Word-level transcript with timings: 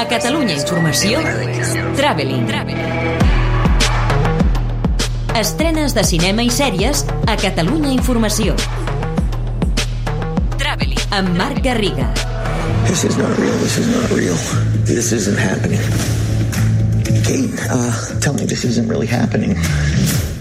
A 0.00 0.08
Catalunya 0.08 0.54
Informació, 0.56 1.20
Traveling. 1.92 2.46
Estrenes 5.36 5.92
de 5.92 6.04
cinema 6.08 6.40
i 6.40 6.48
sèries 6.48 7.02
a 7.28 7.34
Catalunya 7.36 7.92
Informació. 7.92 8.54
Traveling. 10.56 11.04
Amb 11.12 11.36
Marc 11.36 11.60
Garriga. 11.60 12.08
This 12.88 13.04
is 13.04 13.20
not 13.20 13.36
real. 13.36 13.52
This 13.60 13.76
is 13.76 13.92
not 13.92 14.08
real. 14.16 14.40
This 14.88 15.12
isn't 15.12 15.36
happening. 15.36 15.84
Kate, 17.20 17.52
uh, 17.68 17.92
tell 18.24 18.32
me 18.32 18.48
this 18.48 18.64
isn't 18.64 18.88
really 18.88 19.06
happening. 19.06 19.52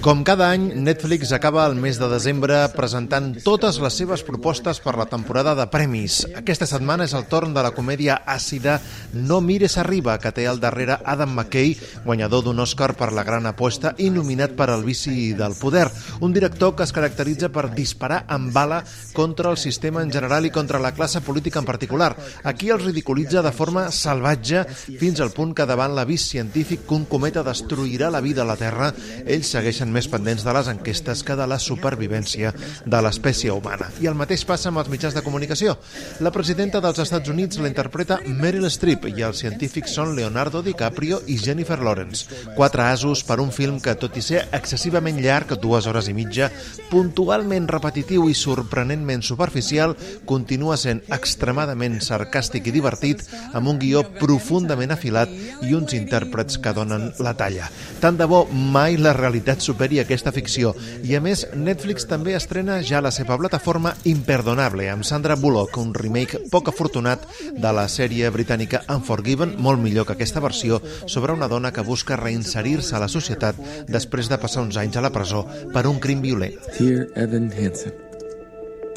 Com 0.10 0.24
cada 0.26 0.48
any, 0.50 0.72
Netflix 0.74 1.30
acaba 1.38 1.68
el 1.70 1.76
mes 1.78 2.00
de 2.02 2.08
desembre 2.10 2.56
presentant 2.74 3.28
totes 3.46 3.76
les 3.78 3.94
seves 3.94 4.24
propostes 4.26 4.80
per 4.82 4.96
la 4.98 5.06
temporada 5.06 5.52
de 5.54 5.68
premis. 5.70 6.24
Aquesta 6.40 6.66
setmana 6.66 7.06
és 7.06 7.14
el 7.14 7.28
torn 7.30 7.52
de 7.54 7.62
la 7.62 7.70
comèdia 7.76 8.16
àcida 8.26 8.80
No 9.14 9.38
mires 9.46 9.76
arriba, 9.78 10.16
que 10.18 10.32
té 10.34 10.48
al 10.50 10.58
darrere 10.64 10.96
Adam 11.06 11.36
McKay, 11.36 11.76
guanyador 12.08 12.42
d'un 12.48 12.64
Oscar 12.64 12.96
per 12.98 13.12
la 13.14 13.26
gran 13.28 13.46
aposta 13.46 13.92
i 14.02 14.08
nominat 14.10 14.56
per 14.58 14.72
al 14.74 14.82
vici 14.88 15.36
del 15.38 15.54
poder. 15.60 15.86
Un 16.26 16.34
director 16.34 16.74
que 16.74 16.88
es 16.90 16.96
caracteritza 16.96 17.52
per 17.54 17.68
disparar 17.76 18.24
amb 18.34 18.50
bala 18.50 18.82
contra 19.14 19.54
el 19.54 19.62
sistema 19.62 20.02
en 20.02 20.10
general 20.10 20.50
i 20.50 20.50
contra 20.50 20.82
la 20.82 20.94
classe 20.98 21.22
política 21.22 21.62
en 21.62 21.70
particular. 21.70 22.16
Aquí 22.50 22.74
els 22.74 22.88
ridiculitza 22.88 23.46
de 23.46 23.54
forma 23.54 23.92
salvatge 23.92 24.66
fins 24.74 25.22
al 25.22 25.36
punt 25.38 25.54
que 25.54 25.70
davant 25.70 25.94
l'avís 25.94 26.26
científic 26.34 26.88
que 26.88 26.98
un 26.98 27.06
cometa 27.06 27.46
destruirà 27.46 28.10
la 28.10 28.26
vida 28.26 28.42
a 28.42 28.50
la 28.50 28.58
Terra, 28.58 28.90
ells 29.28 29.54
segueixen 29.54 29.90
estan 29.90 29.94
més 30.00 30.08
pendents 30.08 30.46
de 30.46 30.54
les 30.56 30.68
enquestes 30.72 31.22
que 31.28 31.36
de 31.36 31.46
la 31.50 31.60
supervivència 31.60 32.54
de 32.86 33.00
l'espècie 33.04 33.52
humana. 33.52 33.90
I 34.00 34.08
el 34.08 34.16
mateix 34.16 34.46
passa 34.48 34.70
amb 34.72 34.80
els 34.80 34.90
mitjans 34.92 35.16
de 35.16 35.24
comunicació. 35.26 35.76
La 36.24 36.32
presidenta 36.32 36.80
dels 36.84 37.02
Estats 37.04 37.32
Units 37.32 37.60
la 37.60 37.68
interpreta 37.68 38.20
Meryl 38.26 38.70
Streep 38.72 39.10
i 39.10 39.26
els 39.28 39.42
científics 39.44 39.98
són 39.98 40.14
Leonardo 40.16 40.62
DiCaprio 40.64 41.20
i 41.28 41.36
Jennifer 41.42 41.80
Lawrence. 41.84 42.30
Quatre 42.56 42.86
asos 42.88 43.26
per 43.28 43.40
un 43.44 43.52
film 43.52 43.82
que, 43.84 43.98
tot 44.00 44.16
i 44.16 44.24
ser 44.24 44.46
excessivament 44.56 45.20
llarg, 45.20 45.52
dues 45.60 45.90
hores 45.90 46.08
i 46.08 46.16
mitja, 46.16 46.48
puntualment 46.92 47.68
repetitiu 47.68 48.30
i 48.30 48.38
sorprenentment 48.38 49.26
superficial, 49.26 49.98
continua 50.30 50.78
sent 50.80 51.04
extremadament 51.12 52.00
sarcàstic 52.06 52.70
i 52.70 52.76
divertit, 52.78 53.26
amb 53.52 53.74
un 53.74 53.82
guió 53.82 54.06
profundament 54.22 54.96
afilat 54.96 55.34
i 55.68 55.76
uns 55.76 55.98
intèrprets 55.98 56.62
que 56.64 56.76
donen 56.78 57.10
la 57.20 57.36
talla. 57.36 57.68
Tant 58.00 58.16
de 58.20 58.30
bo 58.30 58.46
mai 58.54 58.96
la 59.02 59.16
realitat 59.18 59.60
supera 59.66 59.79
superi 59.80 60.02
aquesta 60.02 60.34
ficció. 60.36 60.74
I 61.08 61.16
a 61.16 61.22
més, 61.24 61.46
Netflix 61.56 62.04
també 62.10 62.34
estrena 62.36 62.82
ja 62.84 63.00
la 63.00 63.14
seva 63.16 63.38
plataforma 63.40 63.94
Imperdonable, 64.04 64.90
amb 64.92 65.08
Sandra 65.08 65.38
Bullock, 65.40 65.78
un 65.80 65.94
remake 65.96 66.42
poc 66.52 66.68
afortunat 66.68 67.24
de 67.56 67.72
la 67.72 67.88
sèrie 67.88 68.28
britànica 68.36 68.84
Unforgiven, 68.92 69.56
molt 69.58 69.80
millor 69.80 70.06
que 70.06 70.18
aquesta 70.18 70.44
versió, 70.44 70.82
sobre 71.08 71.32
una 71.32 71.48
dona 71.48 71.72
que 71.72 71.86
busca 71.88 72.20
reinserir-se 72.20 72.98
a 72.98 73.00
la 73.00 73.08
societat 73.08 73.56
després 73.88 74.28
de 74.28 74.42
passar 74.42 74.66
uns 74.68 74.76
anys 74.76 75.00
a 75.00 75.06
la 75.06 75.14
presó 75.16 75.46
per 75.72 75.88
un 75.88 76.04
crim 76.04 76.20
violent. 76.20 76.60
Dear 76.76 77.08
Evan 77.16 77.48
Hansen, 77.56 77.96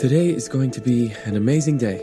today 0.02 0.34
is 0.34 0.50
going 0.50 0.74
to 0.74 0.82
be 0.82 1.14
an 1.26 1.36
amazing 1.36 1.78
day, 1.78 2.02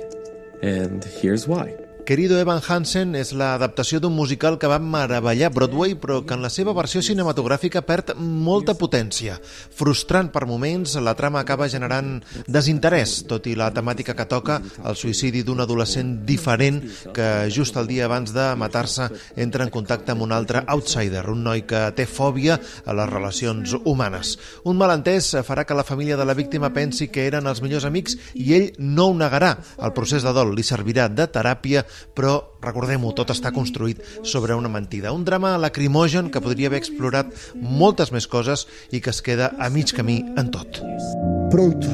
and 0.63 1.03
here's 1.19 1.51
why. 1.51 1.88
Querido 2.09 2.39
Evan 2.41 2.57
Hansen 2.65 3.11
és 3.13 3.35
l'adaptació 3.37 3.99
d'un 4.01 4.15
musical 4.17 4.55
que 4.57 4.65
va 4.65 4.79
meravellar 4.81 5.51
Broadway, 5.53 5.91
però 5.93 6.23
que 6.25 6.33
en 6.33 6.41
la 6.41 6.49
seva 6.49 6.73
versió 6.73 7.03
cinematogràfica 7.05 7.83
perd 7.85 8.15
molta 8.17 8.73
potència. 8.73 9.35
Frustrant 9.77 10.31
per 10.33 10.47
moments, 10.49 10.95
la 11.05 11.13
trama 11.13 11.43
acaba 11.43 11.67
generant 11.69 12.15
desinterès, 12.49 13.13
tot 13.29 13.45
i 13.45 13.53
la 13.53 13.67
temàtica 13.75 14.15
que 14.17 14.25
toca, 14.25 14.55
el 14.89 14.97
suïcidi 14.97 15.43
d'un 15.45 15.61
adolescent 15.61 16.15
diferent 16.25 16.79
que 17.13 17.27
just 17.53 17.77
el 17.77 17.85
dia 17.85 18.07
abans 18.07 18.33
de 18.33 18.47
matar-se 18.57 19.05
entra 19.37 19.69
en 19.69 19.69
contacte 19.69 20.15
amb 20.15 20.25
un 20.25 20.33
altre 20.33 20.63
outsider, 20.65 21.27
un 21.29 21.45
noi 21.45 21.61
que 21.69 21.83
té 21.93 22.09
fòbia 22.09 22.57
a 22.57 22.97
les 22.97 23.13
relacions 23.13 23.77
humanes. 23.83 24.33
Un 24.65 24.81
malentès 24.81 25.35
farà 25.45 25.61
que 25.61 25.77
la 25.77 25.85
família 25.85 26.17
de 26.17 26.25
la 26.25 26.33
víctima 26.33 26.73
pensi 26.73 27.11
que 27.13 27.29
eren 27.29 27.45
els 27.45 27.61
millors 27.61 27.85
amics 27.85 28.17
i 28.33 28.57
ell 28.57 28.67
no 28.81 29.11
ho 29.11 29.15
negarà. 29.21 29.53
El 29.77 29.93
procés 29.93 30.25
de 30.25 30.33
dol 30.33 30.57
li 30.57 30.65
servirà 30.65 31.05
de 31.05 31.29
teràpia 31.29 31.85
però 32.15 32.37
recordem-ho, 32.63 33.11
tot 33.17 33.33
està 33.33 33.53
construït 33.55 34.01
sobre 34.23 34.55
una 34.55 34.71
mentida. 34.71 35.13
Un 35.15 35.25
drama 35.25 35.57
lacrimogen 35.57 36.31
que 36.31 36.41
podria 36.43 36.71
haver 36.71 36.83
explorat 36.83 37.33
moltes 37.55 38.13
més 38.15 38.27
coses 38.27 38.67
i 38.91 39.01
que 39.01 39.13
es 39.13 39.21
queda 39.25 39.53
a 39.59 39.69
mig 39.73 39.93
camí 39.95 40.21
en 40.37 40.51
tot. 40.53 40.81
Pronto? 41.49 41.87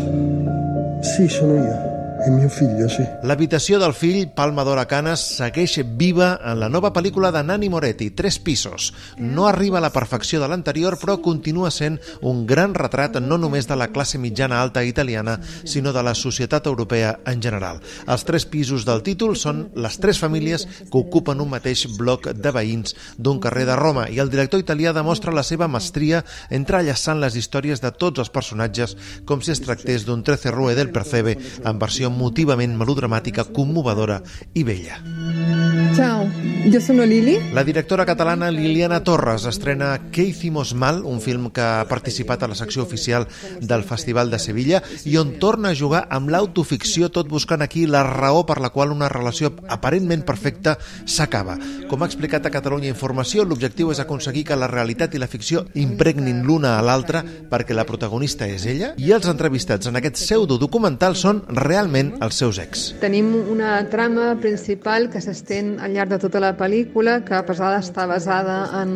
Sí, 1.16 1.30
sono 1.30 1.62
io. 1.62 1.95
El 2.26 2.32
mio 2.32 2.50
figlio, 2.50 2.88
sí. 2.90 3.04
L'habitació 3.22 3.78
del 3.78 3.94
fill, 3.94 4.24
Palma 4.34 4.64
d'Or 4.66 4.80
Canes, 4.90 5.22
segueix 5.38 5.76
viva 6.00 6.32
en 6.42 6.58
la 6.58 6.70
nova 6.74 6.90
pel·lícula 6.90 7.30
de 7.30 7.44
Nani 7.46 7.70
Moretti, 7.70 8.10
Tres 8.18 8.40
pisos. 8.40 8.94
No 9.20 9.46
arriba 9.46 9.78
a 9.78 9.84
la 9.84 9.92
perfecció 9.94 10.40
de 10.42 10.48
l'anterior, 10.50 10.98
però 10.98 11.20
continua 11.22 11.70
sent 11.70 12.00
un 12.26 12.46
gran 12.50 12.74
retrat 12.74 13.20
no 13.22 13.38
només 13.38 13.70
de 13.70 13.78
la 13.78 13.92
classe 13.94 14.18
mitjana 14.18 14.62
alta 14.62 14.84
italiana, 14.84 15.38
sinó 15.66 15.94
de 15.94 16.02
la 16.02 16.16
societat 16.16 16.66
europea 16.66 17.20
en 17.30 17.44
general. 17.44 17.84
Els 18.08 18.26
tres 18.26 18.48
pisos 18.50 18.88
del 18.90 19.04
títol 19.06 19.38
són 19.38 19.68
les 19.76 20.00
tres 20.02 20.18
famílies 20.18 20.66
que 20.90 20.98
ocupen 20.98 21.46
un 21.46 21.54
mateix 21.54 21.86
bloc 22.00 22.32
de 22.34 22.56
veïns 22.56 22.98
d'un 23.18 23.40
carrer 23.44 23.68
de 23.70 23.78
Roma 23.78 24.08
i 24.10 24.18
el 24.24 24.34
director 24.34 24.64
italià 24.64 24.96
demostra 24.98 25.36
la 25.36 25.46
seva 25.46 25.70
mestria 25.70 26.24
entrellaçant 26.50 27.22
les 27.22 27.38
històries 27.38 27.86
de 27.86 27.94
tots 27.94 28.24
els 28.24 28.34
personatges 28.34 28.98
com 29.30 29.46
si 29.46 29.54
es 29.54 29.62
tractés 29.62 30.10
d'un 30.10 30.26
Rue 30.26 30.76
del 30.76 30.90
Percebe 30.90 31.38
en 31.64 31.80
versió 31.80 32.10
emotivament 32.16 32.80
melodramàtica, 32.80 33.46
commovedora 33.52 34.22
i 34.56 34.64
bella. 34.64 35.75
Ciao, 35.96 36.30
yo 36.66 36.82
sono 36.82 37.06
Lili. 37.06 37.40
La 37.54 37.64
directora 37.64 38.06
catalana 38.06 38.52
Liliana 38.52 39.02
Torres 39.02 39.46
estrena 39.46 40.02
¿Qué 40.12 40.24
hicimos 40.24 40.74
mal?, 40.74 41.06
un 41.06 41.22
film 41.22 41.52
que 41.52 41.62
ha 41.62 41.86
participat 41.88 42.44
a 42.44 42.50
la 42.50 42.56
secció 42.56 42.84
oficial 42.84 43.30
del 43.62 43.86
Festival 43.86 44.30
de 44.30 44.38
Sevilla 44.38 44.82
i 45.06 45.16
on 45.16 45.40
torna 45.40 45.70
a 45.70 45.76
jugar 45.76 46.02
amb 46.12 46.28
l'autoficció 46.34 47.08
tot 47.16 47.30
buscant 47.32 47.64
aquí 47.64 47.86
la 47.88 48.02
raó 48.04 48.44
per 48.46 48.60
la 48.60 48.72
qual 48.76 48.92
una 48.92 49.08
relació 49.08 49.54
aparentment 49.70 50.26
perfecta 50.28 50.76
s'acaba. 51.06 51.56
Com 51.88 52.04
ha 52.04 52.10
explicat 52.12 52.44
a 52.44 52.52
Catalunya 52.52 52.92
Informació, 52.92 53.46
l'objectiu 53.46 53.94
és 53.96 54.04
aconseguir 54.04 54.44
que 54.50 54.60
la 54.60 54.68
realitat 54.68 55.16
i 55.16 55.24
la 55.24 55.32
ficció 55.32 55.64
impregnin 55.80 56.44
l'una 56.44 56.76
a 56.76 56.84
l'altra 56.84 57.24
perquè 57.24 57.72
la 57.72 57.88
protagonista 57.88 58.50
és 58.52 58.68
ella 58.68 58.92
i 58.98 59.14
els 59.16 59.32
entrevistats 59.32 59.88
en 59.88 59.96
aquest 59.96 60.20
pseudo 60.20 60.60
documental 60.60 61.16
són 61.16 61.46
realment 61.48 62.18
els 62.20 62.44
seus 62.44 62.60
ex. 62.60 62.90
Tenim 63.00 63.32
una 63.48 63.80
trama 63.88 64.34
principal 64.44 65.08
que 65.08 65.24
s'estén 65.24 65.78
al 65.86 65.94
llarg 65.94 66.10
de 66.10 66.18
tota 66.20 66.42
la 66.42 66.56
pel·lícula, 66.58 67.20
que 67.26 67.36
a 67.38 67.44
pesar 67.46 67.70
d'estar 67.76 68.08
basada 68.10 68.56
en, 68.82 68.94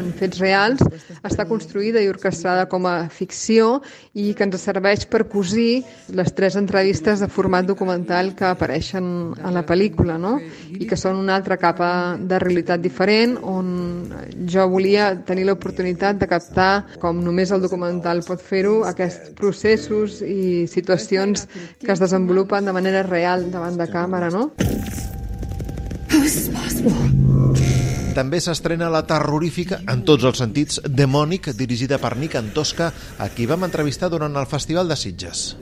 en 0.00 0.08
fets 0.16 0.40
reals, 0.40 0.80
està 1.20 1.44
construïda 1.48 2.00
i 2.00 2.08
orquestrada 2.08 2.64
com 2.72 2.86
a 2.88 3.08
ficció 3.12 3.82
i 4.16 4.32
que 4.36 4.46
ens 4.48 4.64
serveix 4.64 5.04
per 5.12 5.26
cosir 5.28 5.82
les 6.16 6.32
tres 6.32 6.56
entrevistes 6.56 7.20
de 7.20 7.28
format 7.28 7.68
documental 7.68 8.32
que 8.38 8.48
apareixen 8.48 9.06
a 9.44 9.52
la 9.52 9.64
pel·lícula, 9.68 10.16
no? 10.18 10.38
i 10.72 10.88
que 10.88 10.96
són 10.96 11.20
una 11.20 11.36
altra 11.36 11.58
capa 11.60 11.92
de 12.16 12.40
realitat 12.40 12.80
diferent, 12.80 13.36
on 13.42 14.08
jo 14.48 14.66
volia 14.72 15.12
tenir 15.28 15.46
l'oportunitat 15.50 16.20
de 16.22 16.30
captar, 16.30 16.72
com 17.02 17.20
només 17.20 17.52
el 17.52 17.64
documental 17.64 18.24
pot 18.24 18.40
fer-ho, 18.40 18.80
aquests 18.88 19.34
processos 19.36 20.22
i 20.24 20.64
situacions 20.70 21.44
que 21.82 21.92
es 21.92 22.00
desenvolupen 22.00 22.64
de 22.64 22.76
manera 22.76 23.04
real 23.04 23.50
davant 23.52 23.76
de 23.76 23.90
càmera, 23.92 24.32
no? 24.32 24.48
També 28.12 28.42
s'estrena 28.44 28.90
la 28.92 29.00
terrorífica, 29.08 29.78
en 29.88 30.02
tots 30.04 30.26
els 30.28 30.36
sentits, 30.42 30.80
Demònic, 30.84 31.48
dirigida 31.56 31.96
per 32.02 32.10
Nick 32.20 32.36
Antosca, 32.36 32.90
a 33.16 33.28
qui 33.32 33.46
vam 33.48 33.64
entrevistar 33.64 34.10
durant 34.12 34.36
el 34.36 34.48
Festival 34.50 34.90
de 34.92 34.98
Sitges. 35.00 35.56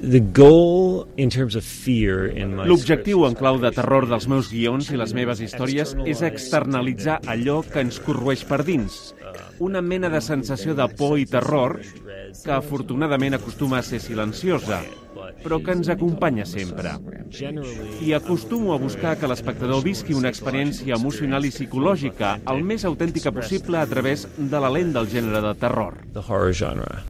L'objectiu 2.66 3.22
en 3.28 3.38
clau 3.38 3.60
de 3.62 3.70
terror 3.76 4.08
dels 4.10 4.26
meus 4.32 4.50
guions 4.50 4.90
i 4.90 4.98
les 4.98 5.14
meves 5.14 5.42
històries 5.46 5.94
és 6.02 6.24
externalitzar 6.26 7.20
allò 7.30 7.60
que 7.62 7.84
ens 7.86 8.00
corrueix 8.02 8.42
per 8.48 8.64
dins. 8.66 8.98
Una 9.62 9.84
mena 9.84 10.10
de 10.10 10.20
sensació 10.24 10.74
de 10.74 10.88
por 10.98 11.20
i 11.22 11.28
terror 11.30 11.78
que 11.78 12.52
afortunadament 12.56 13.38
acostuma 13.38 13.78
a 13.78 13.86
ser 13.86 14.02
silenciosa, 14.02 14.82
però 15.42 15.60
que 15.62 15.74
ens 15.76 15.88
acompanya 15.92 16.46
sempre. 16.46 16.96
I 18.00 18.12
acostumo 18.16 18.74
a 18.74 18.78
buscar 18.78 19.16
que 19.18 19.28
l'espectador 19.30 19.84
visqui 19.84 20.16
una 20.16 20.30
experiència 20.32 20.96
emocional 20.96 21.46
i 21.46 21.52
psicològica 21.54 22.36
el 22.50 22.64
més 22.66 22.84
autèntica 22.88 23.32
possible 23.32 23.78
a 23.78 23.86
través 23.86 24.26
de 24.36 24.60
la 24.60 24.70
lent 24.72 24.92
del 24.96 25.08
gènere 25.10 25.42
de 25.44 25.54
terror. 25.60 26.00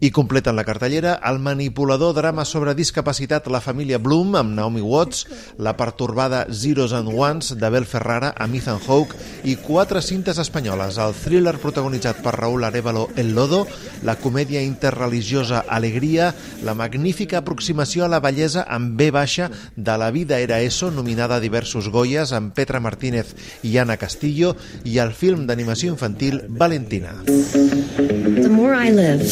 I 0.00 0.10
completen 0.10 0.56
la 0.56 0.66
cartellera 0.68 1.16
el 1.30 1.40
manipulador 1.40 2.14
drama 2.14 2.44
sobre 2.44 2.74
discapacitat 2.74 3.48
La 3.48 3.62
família 3.64 3.98
Bloom 3.98 4.36
amb 4.36 4.54
Naomi 4.56 4.82
Watts, 4.84 5.26
la 5.58 5.76
pertorbada 5.76 6.46
Zeros 6.52 6.92
and 6.92 7.08
Ones 7.14 7.54
de 7.58 7.70
Bel 7.70 7.86
Ferrara 7.88 8.34
amb 8.36 8.58
Ethan 8.58 8.80
Hawke 8.86 9.16
i 9.44 9.56
quatre 9.56 10.02
cintes 10.04 10.38
espanyoles, 10.42 10.98
el 10.98 11.14
thriller 11.16 11.56
protagonitzat 11.62 12.20
per 12.24 12.34
Raúl 12.36 12.64
Arevalo 12.68 13.08
El 13.16 13.34
Lodo, 13.34 13.64
la 14.04 14.16
comèdia 14.20 14.62
interreligiosa 14.62 15.64
Alegria, 15.68 16.34
la 16.64 16.74
magnífica 16.74 17.40
aproximació 17.40 18.04
a 18.04 18.09
la 18.10 18.20
bellesa 18.20 18.66
amb 18.68 18.96
B 18.98 19.10
baixa 19.14 19.50
de 19.76 19.96
La 19.98 20.10
vida 20.10 20.38
era 20.38 20.60
eso, 20.60 20.90
nominada 20.90 21.36
a 21.36 21.40
diversos 21.40 21.88
Goyas 21.88 22.32
amb 22.32 22.52
Petra 22.54 22.80
Martínez 22.80 23.34
i 23.62 23.76
Ana 23.78 23.96
Castillo, 23.96 24.56
i 24.84 24.98
el 24.98 25.14
film 25.14 25.46
d'animació 25.46 25.94
infantil 25.94 26.42
Valentina. 26.48 27.14
The 27.24 28.50
more 28.50 28.74
I 28.74 28.90
live, 28.90 29.24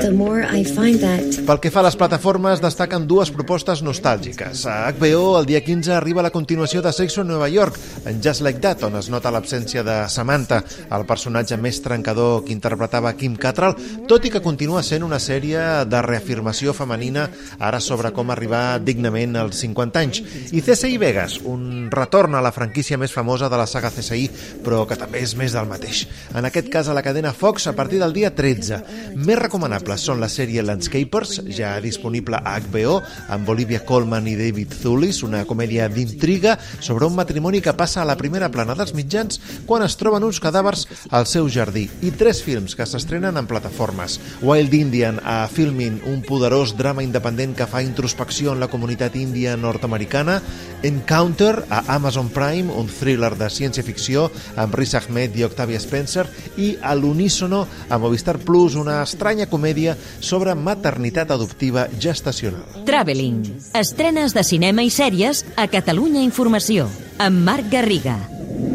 the 0.00 0.12
more 0.12 0.42
I 0.44 0.64
find 0.64 1.00
that 1.00 1.36
Pel 1.46 1.60
que 1.62 1.70
fa 1.70 1.78
a 1.78 1.86
les 1.86 1.94
plataformes, 1.94 2.58
destaquen 2.58 3.04
dues 3.06 3.30
propostes 3.30 3.78
nostàlgiques. 3.86 4.64
A 4.66 4.88
HBO, 4.90 5.36
el 5.38 5.46
dia 5.46 5.60
15, 5.62 5.92
arriba 5.94 6.24
la 6.24 6.32
continuació 6.34 6.80
de 6.82 6.90
Sexo 6.90 7.22
en 7.22 7.28
Nova 7.30 7.46
York, 7.48 7.78
en 8.04 8.18
Just 8.24 8.42
Like 8.42 8.58
That, 8.64 8.82
on 8.88 8.98
es 8.98 9.06
nota 9.14 9.30
l'absència 9.30 9.84
de 9.86 9.94
Samantha, 10.10 10.58
el 10.90 11.06
personatge 11.06 11.54
més 11.62 11.78
trencador 11.84 12.42
que 12.42 12.50
interpretava 12.50 13.12
Kim 13.14 13.36
Cattrall, 13.38 13.76
tot 14.10 14.26
i 14.26 14.32
que 14.34 14.42
continua 14.42 14.82
sent 14.82 15.06
una 15.06 15.20
sèrie 15.22 15.62
de 15.86 16.02
reafirmació 16.02 16.74
femenina 16.74 17.25
ara 17.58 17.80
sobre 17.80 18.12
com 18.16 18.30
arribar 18.30 18.78
dignament 18.82 19.36
als 19.40 19.60
50 19.64 20.02
anys. 20.02 20.22
I 20.52 20.62
CSI 20.62 20.98
Vegas, 21.02 21.38
un 21.44 21.88
retorn 21.92 22.34
a 22.34 22.42
la 22.44 22.52
franquícia 22.52 22.98
més 22.98 23.14
famosa 23.14 23.50
de 23.52 23.58
la 23.60 23.66
saga 23.66 23.90
CSI, 23.94 24.28
però 24.64 24.84
que 24.88 24.98
també 24.98 25.22
és 25.24 25.36
més 25.38 25.54
del 25.56 25.68
mateix. 25.70 26.06
En 26.34 26.46
aquest 26.48 26.70
cas 26.72 26.88
a 26.88 26.96
la 26.96 27.04
cadena 27.04 27.34
Fox 27.36 27.66
a 27.66 27.74
partir 27.76 28.00
del 28.02 28.14
dia 28.16 28.32
13. 28.34 28.80
Més 29.16 29.38
recomanables 29.38 30.04
són 30.06 30.20
la 30.22 30.30
sèrie 30.32 30.64
Landscapers, 30.64 31.40
ja 31.52 31.76
disponible 31.82 32.40
a 32.42 32.56
HBO, 32.60 33.00
amb 33.32 33.48
Olivia 33.52 33.82
Colman 33.86 34.28
i 34.28 34.36
David 34.38 34.78
Thulis, 34.82 35.22
una 35.26 35.44
comèdia 35.48 35.88
d'intriga 35.92 36.56
sobre 36.80 37.06
un 37.06 37.16
matrimoni 37.16 37.60
que 37.62 37.74
passa 37.76 38.02
a 38.02 38.08
la 38.08 38.16
primera 38.18 38.50
plana 38.52 38.76
dels 38.78 38.94
mitjans 38.96 39.40
quan 39.66 39.84
es 39.86 39.96
troben 40.00 40.24
uns 40.26 40.40
cadàvers 40.42 40.86
al 41.10 41.26
seu 41.30 41.48
jardí. 41.52 41.86
I 42.02 42.12
tres 42.16 42.42
films 42.44 42.76
que 42.76 42.86
s'estrenen 42.86 43.36
en 43.36 43.48
plataformes. 43.50 44.18
Wild 44.42 44.74
Indian 44.74 45.20
a 45.24 45.46
Filmin, 45.48 46.00
un 46.06 46.22
poderós 46.26 46.76
drama 46.76 47.04
independent 47.16 47.56
que 47.56 47.66
fa 47.66 47.80
introspecció 47.82 48.52
en 48.52 48.60
la 48.60 48.68
comunitat 48.68 49.16
índia 49.16 49.56
nord-americana. 49.56 50.40
Encounter 50.82 51.64
a 51.70 51.94
Amazon 51.94 52.28
Prime, 52.28 52.72
un 52.72 52.88
thriller 52.92 53.32
de 53.38 53.48
ciència-ficció 53.48 54.28
amb 54.56 54.76
Riz 54.76 54.94
Ahmed 54.94 55.36
i 55.36 55.46
Octavia 55.46 55.80
Spencer. 55.80 56.26
I 56.60 56.76
a 56.82 56.94
l'unísono 56.94 57.64
a 57.88 57.98
Movistar 57.98 58.38
Plus, 58.38 58.76
una 58.76 59.00
estranya 59.02 59.48
comèdia 59.48 59.96
sobre 60.20 60.54
maternitat 60.54 61.32
adoptiva 61.32 61.88
gestacional. 61.98 62.84
Traveling. 62.84 63.42
Estrenes 63.72 64.36
de 64.36 64.44
cinema 64.44 64.84
i 64.84 64.92
sèries 64.92 65.44
a 65.56 65.68
Catalunya 65.72 66.22
Informació. 66.22 66.90
Amb 67.18 67.40
Marc 67.48 67.72
Garriga. 67.72 68.20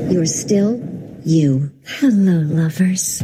you're 0.09 0.25
still 0.25 0.81
you. 1.23 1.71
Hello, 2.01 2.41
lovers. 2.41 3.23